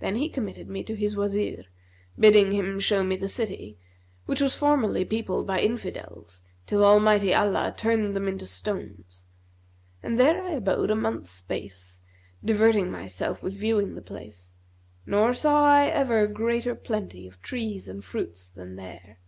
[0.00, 1.66] Then he committed me to his Wazir,
[2.18, 3.78] bidding him show me the city,
[4.26, 9.26] which was formerly peopled by Infidels, till Almighty Allah turned them into stones;
[10.02, 12.00] and there I abode a month's space,
[12.44, 14.54] diverting myself with viewing the place,
[15.06, 19.18] nor saw I ever greater plenty of trees and fruits than there.